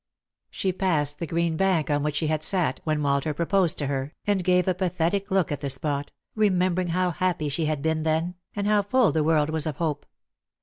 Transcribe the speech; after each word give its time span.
She 0.49 0.73
passed 0.73 1.19
the 1.19 1.27
green 1.27 1.55
bank 1.57 1.91
on 1.91 2.01
which 2.01 2.15
she 2.15 2.25
had 2.25 2.43
sat 2.43 2.79
when 2.85 3.03
Walter 3.03 3.35
proposed 3.35 3.77
to 3.77 3.85
her, 3.85 4.15
and 4.25 4.43
gave 4.43 4.67
a 4.67 4.73
pathetic 4.73 5.29
look 5.29 5.51
at 5.51 5.61
the 5.61 5.69
spot, 5.69 6.09
remember 6.33 6.81
ing 6.81 6.87
how 6.87 7.11
happy 7.11 7.49
she 7.49 7.65
had 7.65 7.83
been 7.83 8.01
then, 8.01 8.33
and 8.55 8.65
how 8.65 8.81
full 8.81 9.11
the 9.11 9.23
world 9.23 9.51
was 9.51 9.67
178 9.67 9.69
Lost 9.69 9.69
for 9.69 9.69
Love. 9.69 9.75
of 9.91 9.97
hope. 9.99 10.05